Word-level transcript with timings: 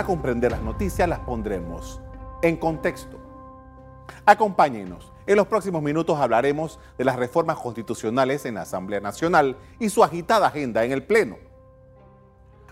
Para 0.00 0.08
comprender 0.08 0.50
las 0.50 0.62
noticias 0.62 1.06
las 1.06 1.18
pondremos 1.18 2.00
en 2.40 2.56
contexto. 2.56 3.20
Acompáñenos. 4.24 5.12
En 5.26 5.36
los 5.36 5.46
próximos 5.46 5.82
minutos 5.82 6.18
hablaremos 6.18 6.80
de 6.96 7.04
las 7.04 7.16
reformas 7.16 7.58
constitucionales 7.58 8.46
en 8.46 8.54
la 8.54 8.62
Asamblea 8.62 9.00
Nacional 9.00 9.58
y 9.78 9.90
su 9.90 10.02
agitada 10.02 10.46
agenda 10.46 10.86
en 10.86 10.92
el 10.92 11.02
Pleno. 11.02 11.36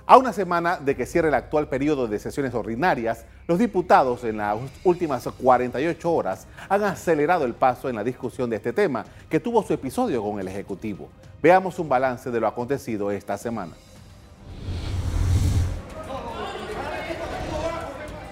A 0.07 0.17
una 0.17 0.33
semana 0.33 0.79
de 0.79 0.97
que 0.97 1.05
cierre 1.05 1.29
el 1.29 1.35
actual 1.35 1.69
periodo 1.69 2.07
de 2.09 2.19
sesiones 2.19 2.55
ordinarias, 2.55 3.27
los 3.47 3.59
diputados 3.59 4.25
en 4.25 4.39
las 4.39 4.57
últimas 4.83 5.29
48 5.29 6.11
horas 6.11 6.47
han 6.71 6.83
acelerado 6.83 7.45
el 7.45 7.53
paso 7.53 7.91
en 7.91 7.97
la 7.97 8.05
discusión 8.05 8.49
de 8.49 8.57
este 8.57 8.73
tema, 8.73 9.05
que 9.29 9.39
tuvo 9.39 9.63
su 9.63 9.75
episodio 9.75 10.23
con 10.23 10.41
el 10.41 10.49
Ejecutivo. 10.49 11.11
Veamos 11.43 11.79
un 11.79 11.91
balance 11.91 12.31
de 12.31 12.41
lo 12.41 12.47
acontecido 12.47 13.11
esta 13.11 13.37
semana. 13.37 13.75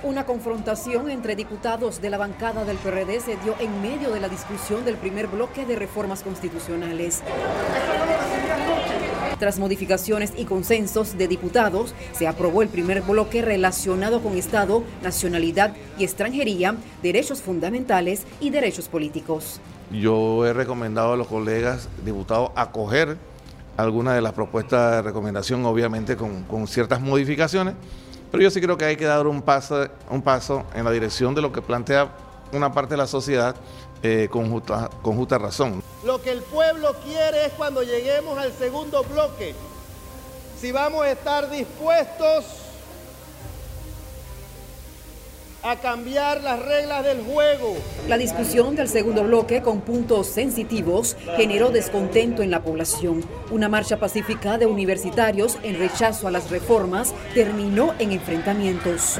Una 0.06 0.24
confrontación 0.24 1.10
entre 1.10 1.34
diputados 1.34 2.00
de 2.00 2.10
la 2.10 2.16
bancada 2.16 2.64
del 2.64 2.76
PRD 2.76 3.18
se 3.18 3.36
dio 3.38 3.56
en 3.58 3.82
medio 3.82 4.12
de 4.12 4.20
la 4.20 4.28
discusión 4.28 4.84
del 4.84 4.94
primer 4.94 5.26
bloque 5.26 5.66
de 5.66 5.74
reformas 5.74 6.22
constitucionales. 6.22 7.22
Tras 9.40 9.58
modificaciones 9.58 10.32
y 10.36 10.44
consensos 10.44 11.18
de 11.18 11.26
diputados, 11.26 11.92
se 12.12 12.28
aprobó 12.28 12.62
el 12.62 12.68
primer 12.68 13.02
bloque 13.02 13.42
relacionado 13.42 14.22
con 14.22 14.36
Estado, 14.36 14.84
nacionalidad 15.02 15.74
y 15.98 16.04
extranjería, 16.04 16.76
derechos 17.02 17.42
fundamentales 17.42 18.22
y 18.38 18.50
derechos 18.50 18.86
políticos. 18.86 19.60
Yo 19.90 20.46
he 20.46 20.52
recomendado 20.52 21.14
a 21.14 21.16
los 21.16 21.26
colegas 21.26 21.88
diputados 22.04 22.52
acoger 22.54 23.18
algunas 23.76 24.14
de 24.14 24.20
las 24.20 24.34
propuestas 24.34 24.92
de 24.92 25.02
recomendación, 25.02 25.66
obviamente 25.66 26.16
con, 26.16 26.44
con 26.44 26.68
ciertas 26.68 27.00
modificaciones, 27.00 27.74
pero 28.36 28.44
yo 28.44 28.50
sí 28.50 28.60
creo 28.60 28.76
que 28.76 28.84
hay 28.84 28.96
que 28.96 29.06
dar 29.06 29.26
un 29.26 29.40
paso, 29.40 29.88
un 30.10 30.20
paso 30.20 30.66
en 30.74 30.84
la 30.84 30.90
dirección 30.90 31.34
de 31.34 31.40
lo 31.40 31.50
que 31.50 31.62
plantea 31.62 32.10
una 32.52 32.70
parte 32.70 32.90
de 32.90 32.98
la 32.98 33.06
sociedad 33.06 33.56
eh, 34.02 34.28
con, 34.30 34.50
justa, 34.50 34.90
con 35.00 35.16
justa 35.16 35.38
razón. 35.38 35.82
Lo 36.04 36.20
que 36.20 36.32
el 36.32 36.42
pueblo 36.42 36.94
quiere 37.02 37.46
es 37.46 37.54
cuando 37.54 37.82
lleguemos 37.82 38.36
al 38.36 38.52
segundo 38.52 39.02
bloque, 39.04 39.54
si 40.60 40.70
vamos 40.70 41.06
a 41.06 41.12
estar 41.12 41.48
dispuestos 41.48 42.44
a 45.66 45.76
cambiar 45.76 46.42
las 46.42 46.64
reglas 46.64 47.04
del 47.04 47.22
juego. 47.22 47.74
La 48.08 48.16
discusión 48.16 48.76
del 48.76 48.88
segundo 48.88 49.24
bloque 49.24 49.62
con 49.62 49.80
puntos 49.80 50.28
sensitivos 50.28 51.16
generó 51.36 51.70
descontento 51.70 52.42
en 52.42 52.52
la 52.52 52.62
población. 52.62 53.24
Una 53.50 53.68
marcha 53.68 53.98
pacífica 53.98 54.58
de 54.58 54.66
universitarios 54.66 55.58
en 55.64 55.76
rechazo 55.76 56.28
a 56.28 56.30
las 56.30 56.50
reformas 56.50 57.14
terminó 57.34 57.94
en 57.98 58.12
enfrentamientos. 58.12 59.18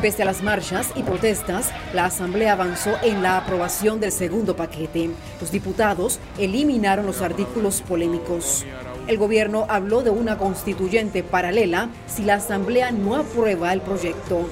Pese 0.00 0.22
a 0.22 0.26
las 0.26 0.40
marchas 0.40 0.92
y 0.94 1.02
protestas, 1.02 1.70
la 1.92 2.04
Asamblea 2.04 2.52
avanzó 2.52 2.92
en 3.02 3.20
la 3.20 3.36
aprobación 3.36 3.98
del 3.98 4.12
segundo 4.12 4.54
paquete. 4.54 5.10
Los 5.40 5.50
diputados 5.50 6.20
eliminaron 6.38 7.06
los 7.06 7.22
artículos 7.22 7.82
polémicos. 7.82 8.64
El 9.08 9.18
gobierno 9.18 9.66
habló 9.68 10.02
de 10.02 10.10
una 10.10 10.38
constituyente 10.38 11.24
paralela 11.24 11.88
si 12.06 12.22
la 12.22 12.34
Asamblea 12.34 12.92
no 12.92 13.16
aprueba 13.16 13.72
el 13.72 13.80
proyecto. 13.80 14.48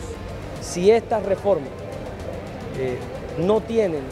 Si 0.67 0.91
estas 0.91 1.25
reformas 1.25 1.69
eh, 2.79 2.99
no 3.39 3.61
tienen 3.61 4.03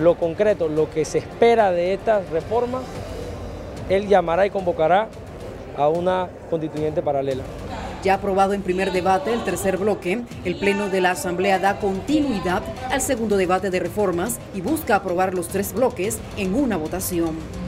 lo 0.00 0.16
concreto, 0.16 0.68
lo 0.68 0.90
que 0.90 1.04
se 1.04 1.18
espera 1.18 1.70
de 1.70 1.94
estas 1.94 2.28
reformas, 2.30 2.82
él 3.88 4.08
llamará 4.08 4.44
y 4.44 4.50
convocará 4.50 5.08
a 5.76 5.88
una 5.88 6.28
constituyente 6.50 7.00
paralela. 7.00 7.44
Ya 8.02 8.14
aprobado 8.14 8.52
en 8.52 8.62
primer 8.62 8.92
debate 8.92 9.32
el 9.32 9.44
tercer 9.44 9.78
bloque, 9.78 10.20
el 10.44 10.56
Pleno 10.56 10.90
de 10.90 11.00
la 11.00 11.12
Asamblea 11.12 11.58
da 11.58 11.78
continuidad 11.78 12.62
al 12.90 13.00
segundo 13.00 13.36
debate 13.36 13.70
de 13.70 13.80
reformas 13.80 14.38
y 14.54 14.60
busca 14.60 14.96
aprobar 14.96 15.32
los 15.32 15.48
tres 15.48 15.72
bloques 15.72 16.18
en 16.36 16.54
una 16.54 16.76
votación. 16.76 17.63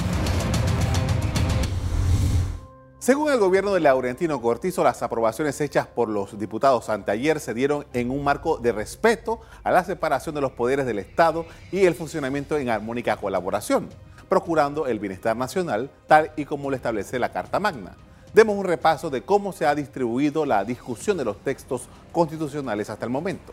Según 3.06 3.30
el 3.30 3.38
gobierno 3.38 3.72
de 3.72 3.78
Laurentino 3.78 4.42
Cortizo, 4.42 4.82
las 4.82 5.00
aprobaciones 5.00 5.60
hechas 5.60 5.86
por 5.86 6.08
los 6.08 6.40
diputados 6.40 6.88
anteayer 6.88 7.38
se 7.38 7.54
dieron 7.54 7.86
en 7.92 8.10
un 8.10 8.24
marco 8.24 8.58
de 8.58 8.72
respeto 8.72 9.38
a 9.62 9.70
la 9.70 9.84
separación 9.84 10.34
de 10.34 10.40
los 10.40 10.50
poderes 10.50 10.86
del 10.86 10.98
Estado 10.98 11.46
y 11.70 11.84
el 11.84 11.94
funcionamiento 11.94 12.58
en 12.58 12.68
armónica 12.68 13.16
colaboración, 13.16 13.90
procurando 14.28 14.88
el 14.88 14.98
bienestar 14.98 15.36
nacional 15.36 15.88
tal 16.08 16.32
y 16.34 16.46
como 16.46 16.68
lo 16.68 16.74
establece 16.74 17.20
la 17.20 17.30
Carta 17.30 17.60
Magna. 17.60 17.92
Demos 18.34 18.56
un 18.56 18.64
repaso 18.64 19.08
de 19.08 19.22
cómo 19.22 19.52
se 19.52 19.66
ha 19.66 19.76
distribuido 19.76 20.44
la 20.44 20.64
discusión 20.64 21.16
de 21.16 21.26
los 21.26 21.38
textos 21.44 21.82
constitucionales 22.10 22.90
hasta 22.90 23.04
el 23.04 23.12
momento. 23.12 23.52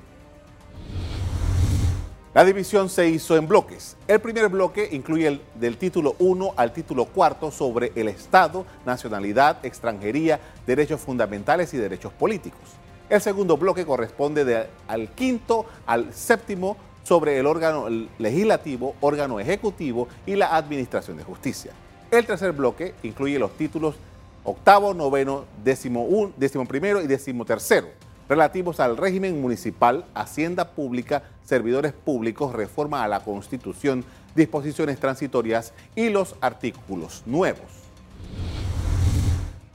La 2.34 2.44
división 2.44 2.90
se 2.90 3.08
hizo 3.10 3.38
en 3.38 3.48
bloques. 3.48 3.96
El 4.08 4.20
primer 4.20 4.50
bloque 4.50 4.90
incluye 4.92 5.28
el 5.28 5.42
del 5.54 5.78
título 5.78 6.16
1 6.18 6.54
al 6.58 6.74
título 6.74 7.06
4 7.06 7.52
sobre 7.52 7.92
el 7.96 8.08
Estado, 8.08 8.66
nacionalidad, 8.88 9.64
extranjería, 9.64 10.40
derechos 10.66 11.00
fundamentales 11.00 11.72
y 11.76 11.78
derechos 11.78 12.12
políticos. 12.12 12.60
El 13.08 13.22
segundo 13.22 13.56
bloque 13.56 13.86
corresponde 13.86 14.68
al 14.88 15.10
quinto 15.10 15.68
al 15.86 16.12
séptimo 16.12 16.76
sobre 17.04 17.38
el 17.38 17.46
órgano 17.46 17.86
legislativo, 18.18 18.96
órgano 19.00 19.40
ejecutivo 19.40 20.08
y 20.26 20.36
la 20.36 20.56
administración 20.56 21.18
de 21.18 21.24
justicia. 21.24 21.72
El 22.10 22.26
tercer 22.26 22.52
bloque 22.54 22.96
incluye 23.04 23.38
los 23.38 23.56
títulos 23.56 23.94
octavo, 24.44 24.96
noveno, 24.96 25.46
décimo, 25.64 26.06
un, 26.06 26.34
décimo 26.36 26.66
primero 26.66 27.00
y 27.00 27.06
décimo 27.06 27.46
tercero, 27.46 27.90
relativos 28.34 28.80
al 28.80 28.98
régimen 28.98 29.40
municipal, 29.40 30.06
hacienda 30.16 30.72
pública, 30.72 31.22
servidores 31.44 31.94
públicos, 31.94 32.52
reforma 32.52 33.04
a 33.04 33.08
la 33.08 33.20
Constitución, 33.20 34.04
disposiciones 34.34 35.00
transitorias 35.00 35.72
y 35.96 36.10
los 36.10 36.36
artículos 36.42 37.22
nuevos. 37.28 37.68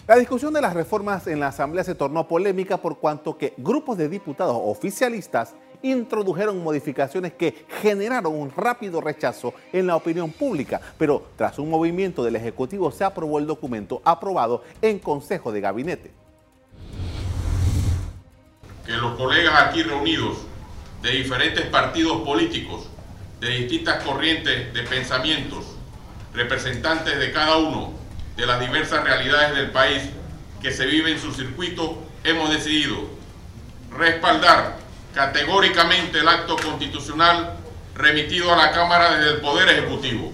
La 0.09 0.17
discusión 0.17 0.53
de 0.53 0.61
las 0.61 0.75
reformas 0.75 1.29
en 1.29 1.39
la 1.39 1.49
Asamblea 1.49 1.85
se 1.85 1.95
tornó 1.95 2.27
polémica 2.27 2.79
por 2.79 2.99
cuanto 2.99 3.39
que 3.39 3.55
grupos 3.59 3.97
de 3.97 4.09
diputados 4.09 4.59
oficialistas 4.61 5.55
introdujeron 5.81 6.61
modificaciones 6.61 7.35
que 7.35 7.65
generaron 7.81 8.35
un 8.35 8.51
rápido 8.51 9.01
rechazo 9.01 9.55
en 9.73 9.87
la 9.87 9.95
opinión 9.95 10.33
pública, 10.33 10.81
pero 10.99 11.23
tras 11.37 11.61
un 11.61 11.71
movimiento 11.71 12.25
del 12.25 12.35
Ejecutivo 12.35 12.91
se 12.91 13.05
aprobó 13.05 13.39
el 13.39 13.47
documento 13.47 14.03
aprobado 14.05 14.65
en 14.83 14.99
Consejo 14.99 15.53
de 15.53 15.61
Gabinete. 15.61 16.28
Los 19.01 19.17
colegas 19.17 19.55
aquí 19.63 19.83
reunidos 19.85 20.39
de 21.03 21.11
diferentes 21.11 21.65
partidos 21.67 22.23
políticos, 22.23 22.89
de 23.39 23.49
distintas 23.51 24.03
corrientes 24.03 24.75
de 24.75 24.83
pensamientos, 24.83 25.65
representantes 26.35 27.17
de 27.19 27.33
cada 27.33 27.59
uno 27.59 27.93
de 28.37 28.47
las 28.47 28.59
diversas 28.59 29.05
realidades 29.05 29.57
del 29.57 29.71
país 29.71 30.03
que 30.61 30.73
se 30.73 30.87
vive 30.87 31.13
en 31.13 31.21
su 31.21 31.33
circuito, 31.33 32.03
hemos 32.25 32.51
decidido 32.51 32.97
respaldar 33.97 34.79
categóricamente 35.15 36.19
el 36.19 36.29
acto 36.29 36.57
constitucional 36.57 37.57
remitido 37.95 38.53
a 38.53 38.57
la 38.57 38.73
Cámara 38.73 39.17
desde 39.17 39.35
el 39.35 39.41
Poder 39.41 39.69
Ejecutivo. 39.69 40.33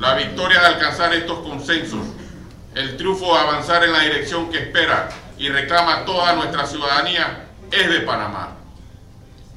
La 0.00 0.14
victoria 0.14 0.60
de 0.60 0.66
alcanzar 0.66 1.14
estos 1.14 1.38
consensos, 1.38 2.04
el 2.74 2.96
triunfo 2.96 3.32
de 3.32 3.40
avanzar 3.40 3.84
en 3.84 3.92
la 3.92 4.00
dirección 4.00 4.50
que 4.50 4.58
espera 4.58 5.08
y 5.38 5.48
reclama 5.48 6.04
toda 6.04 6.34
nuestra 6.34 6.66
ciudadanía 6.66 7.46
es 7.70 7.88
de 7.88 8.00
Panamá. 8.00 8.56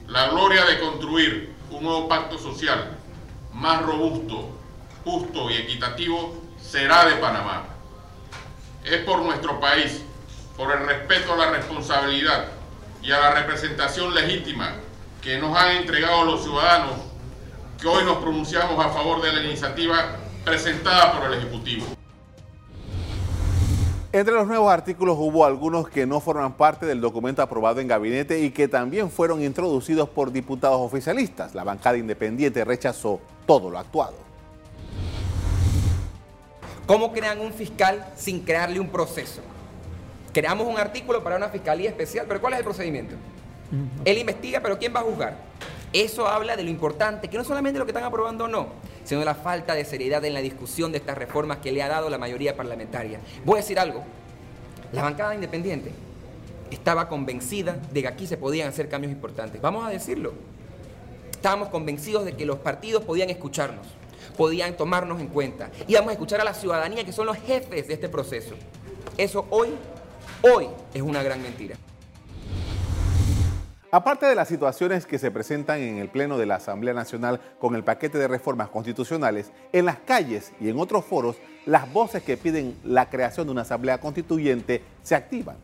La 0.08 0.30
gloria 0.30 0.66
de 0.66 0.80
construir 0.80 1.54
un 1.72 1.84
nuevo 1.84 2.08
pacto 2.08 2.38
social 2.38 2.98
más 3.54 3.82
robusto, 3.82 4.58
justo 5.04 5.50
y 5.50 5.56
equitativo 5.56 6.42
será 6.62 7.06
de 7.06 7.16
Panamá. 7.16 7.66
Es 8.84 9.04
por 9.04 9.22
nuestro 9.22 9.60
país, 9.60 10.02
por 10.56 10.72
el 10.72 10.86
respeto 10.86 11.34
a 11.34 11.38
la 11.38 11.52
responsabilidad 11.52 12.48
y 13.04 13.12
a 13.12 13.20
la 13.20 13.32
representación 13.32 14.14
legítima 14.14 14.76
que 15.22 15.38
nos 15.38 15.58
han 15.58 15.78
entregado 15.78 16.24
los 16.24 16.44
ciudadanos, 16.44 16.94
que 17.80 17.88
hoy 17.88 18.04
nos 18.06 18.18
pronunciamos 18.18 18.84
a 18.84 18.90
favor 18.90 19.22
de 19.22 19.34
la 19.34 19.44
iniciativa 19.44 20.18
presentada 20.44 21.14
por 21.14 21.32
el 21.32 21.40
Ejecutivo. 21.40 21.97
Entre 24.14 24.34
los 24.34 24.48
nuevos 24.48 24.72
artículos 24.72 25.18
hubo 25.20 25.44
algunos 25.44 25.90
que 25.90 26.06
no 26.06 26.22
forman 26.22 26.54
parte 26.54 26.86
del 26.86 27.02
documento 27.02 27.42
aprobado 27.42 27.82
en 27.82 27.90
gabinete 27.90 28.40
y 28.40 28.52
que 28.52 28.70
también 28.70 29.12
fueron 29.12 29.44
introducidos 29.44 30.08
por 30.08 30.32
diputados 30.32 30.80
oficialistas. 30.80 31.54
La 31.54 31.66
bancada 31.66 31.98
independiente 31.98 32.64
rechazó 32.64 33.20
todo 33.46 33.70
lo 33.70 33.78
actuado. 33.78 34.16
¿Cómo 36.86 37.12
crean 37.12 37.42
un 37.42 37.52
fiscal 37.52 38.08
sin 38.16 38.46
crearle 38.46 38.80
un 38.80 38.88
proceso? 38.88 39.42
Creamos 40.34 40.68
un 40.68 40.78
artículo 40.78 41.22
para 41.22 41.36
una 41.36 41.50
fiscalía 41.50 41.90
especial, 41.90 42.26
pero 42.30 42.40
¿cuál 42.40 42.54
es 42.54 42.60
el 42.60 42.66
procedimiento? 42.66 43.16
Él 44.06 44.18
investiga, 44.20 44.62
pero 44.62 44.80
¿quién 44.80 44.96
va 44.96 45.02
a 45.02 45.04
juzgar? 45.04 45.36
Eso 45.94 46.28
habla 46.28 46.56
de 46.58 46.64
lo 46.64 46.70
importante, 46.70 47.30
que 47.30 47.38
no 47.38 47.44
solamente 47.44 47.80
lo 47.80 47.86
que 47.86 47.92
están 47.92 48.04
aprobando 48.04 48.46
o 48.46 48.48
no, 48.48 48.68
sino 49.04 49.22
de 49.22 49.26
la 49.26 49.36
falta 49.36 49.74
de 49.74 49.86
seriedad 49.86 50.24
en 50.26 50.34
la 50.34 50.42
discusión 50.42 50.92
de 50.92 50.98
estas 50.98 51.18
reformas 51.18 51.60
que 51.60 51.72
le 51.72 51.82
ha 51.82 51.88
dado 51.88 52.10
la 52.10 52.18
mayoría 52.18 52.58
parlamentaria. 52.58 53.20
Voy 53.46 53.60
a 53.60 53.62
decir 53.62 53.80
algo, 53.80 54.04
la 54.92 55.02
bancada 55.02 55.34
independiente 55.34 55.92
estaba 56.72 57.08
convencida 57.08 57.78
de 57.92 58.02
que 58.02 58.08
aquí 58.08 58.28
se 58.28 58.38
podían 58.38 58.68
hacer 58.68 58.90
cambios 58.90 59.14
importantes. 59.14 59.62
Vamos 59.62 59.86
a 59.86 59.90
decirlo. 59.90 60.34
Estábamos 61.32 61.70
convencidos 61.70 62.26
de 62.26 62.36
que 62.36 62.46
los 62.46 62.60
partidos 62.60 63.04
podían 63.04 63.30
escucharnos, 63.30 63.86
podían 64.36 64.76
tomarnos 64.76 65.22
en 65.22 65.28
cuenta. 65.28 65.70
Íbamos 65.88 66.10
a 66.10 66.14
escuchar 66.14 66.42
a 66.42 66.44
la 66.44 66.54
ciudadanía, 66.54 67.06
que 67.06 67.14
son 67.14 67.28
los 67.28 67.38
jefes 67.38 67.88
de 67.88 67.94
este 67.94 68.10
proceso. 68.10 68.56
Eso 69.18 69.46
hoy, 69.50 69.70
hoy 70.42 70.68
es 70.94 71.02
una 71.02 71.24
gran 71.24 71.42
mentira. 71.42 71.78
Aparte 73.90 74.26
de 74.26 74.36
las 74.36 74.50
situaciones 74.50 75.06
que 75.06 75.18
se 75.18 75.32
presentan 75.32 75.80
en 75.80 75.98
el 75.98 76.10
Pleno 76.10 76.38
de 76.38 76.46
la 76.46 76.56
Asamblea 76.56 76.94
Nacional 76.94 77.40
con 77.58 77.74
el 77.74 77.86
paquete 77.86 78.18
de 78.18 78.28
reformas 78.28 78.68
constitucionales, 78.68 79.54
en 79.72 79.86
las 79.86 79.98
calles 80.00 80.52
y 80.60 80.68
en 80.68 80.78
otros 80.78 81.06
foros, 81.06 81.38
las 81.66 81.92
voces 81.94 82.22
que 82.22 82.36
piden 82.36 82.76
la 82.84 83.10
creación 83.10 83.48
de 83.48 83.52
una 83.52 83.62
Asamblea 83.62 84.02
Constituyente 84.02 84.82
se 85.04 85.16
activan. 85.16 85.56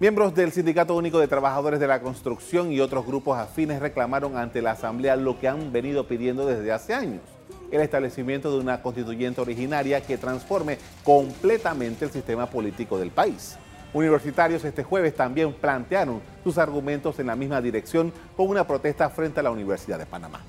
Miembros 0.00 0.34
del 0.34 0.52
Sindicato 0.52 0.96
Único 0.96 1.18
de 1.18 1.28
Trabajadores 1.28 1.80
de 1.80 1.86
la 1.86 2.00
Construcción 2.00 2.72
y 2.72 2.80
otros 2.80 3.06
grupos 3.06 3.38
afines 3.38 3.80
reclamaron 3.80 4.38
ante 4.38 4.62
la 4.62 4.70
Asamblea 4.70 5.16
lo 5.16 5.38
que 5.38 5.48
han 5.48 5.70
venido 5.70 6.08
pidiendo 6.08 6.46
desde 6.46 6.72
hace 6.72 6.94
años, 6.94 7.22
el 7.70 7.82
establecimiento 7.82 8.50
de 8.50 8.58
una 8.58 8.80
constituyente 8.80 9.42
originaria 9.42 10.00
que 10.00 10.16
transforme 10.16 10.78
completamente 11.04 12.06
el 12.06 12.10
sistema 12.10 12.46
político 12.46 12.98
del 12.98 13.10
país. 13.10 13.58
Universitarios 13.92 14.64
este 14.64 14.84
jueves 14.84 15.14
también 15.14 15.52
plantearon 15.52 16.20
sus 16.44 16.58
argumentos 16.58 17.18
en 17.18 17.28
la 17.28 17.36
misma 17.36 17.60
dirección 17.60 18.12
con 18.36 18.48
una 18.48 18.66
protesta 18.66 19.08
frente 19.08 19.40
a 19.40 19.42
la 19.42 19.50
Universidad 19.50 19.98
de 19.98 20.06
Panamá. 20.06 20.40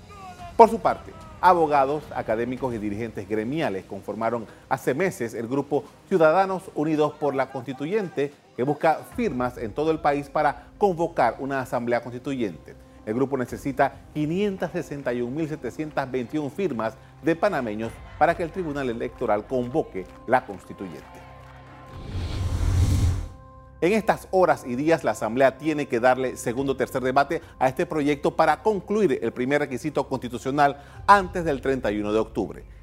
Por 0.58 0.70
su 0.70 0.80
parte, 0.80 1.14
abogados, 1.40 2.04
académicos 2.16 2.74
y 2.74 2.80
dirigentes 2.80 3.30
gremiales 3.30 3.86
conformaron 3.86 4.48
hace 4.70 4.96
meses 4.96 5.36
el 5.36 5.48
grupo 5.48 5.84
Ciudadanos 6.10 6.64
Unidos 6.74 7.14
por 7.14 7.36
la 7.36 7.52
Constituyente 7.52 8.34
que 8.56 8.64
busca 8.64 9.02
firmas 9.16 9.58
en 9.58 9.72
todo 9.72 9.92
el 9.92 10.00
país 10.00 10.30
para 10.30 10.70
convocar 10.80 11.36
una 11.40 11.62
asamblea 11.62 12.02
constituyente. 12.02 12.76
El 13.06 13.14
grupo 13.14 13.38
necesita 13.38 13.94
561.721 14.16 16.52
firmas 16.52 16.96
de 17.22 17.36
panameños 17.36 17.92
para 18.18 18.36
que 18.36 18.42
el 18.44 18.52
Tribunal 18.52 18.90
Electoral 18.90 19.46
convoque 19.46 20.08
la 20.26 20.44
constituyente. 20.46 21.27
En 23.80 23.94
estas 23.94 24.28
horas 24.32 24.64
y 24.66 24.76
días 24.76 25.04
la 25.04 25.12
Asamblea 25.12 25.60
tiene 25.60 25.88
que 25.88 26.00
darle 26.00 26.36
segundo 26.36 26.74
o 26.74 26.76
tercer 26.76 27.04
debate 27.04 27.44
a 27.60 27.68
este 27.68 27.86
proyecto 27.86 28.36
para 28.36 28.64
concluir 28.64 29.20
el 29.22 29.32
primer 29.32 29.60
requisito 29.62 30.08
constitucional 30.08 30.84
antes 31.06 31.46
del 31.46 31.62
31 31.62 32.12
de 32.12 32.20
octubre. 32.20 32.77